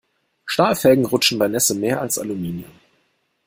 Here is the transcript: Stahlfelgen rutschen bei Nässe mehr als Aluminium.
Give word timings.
Stahlfelgen 0.47 1.05
rutschen 1.05 1.37
bei 1.37 1.47
Nässe 1.47 1.75
mehr 1.75 2.01
als 2.01 2.17
Aluminium. 2.17 2.71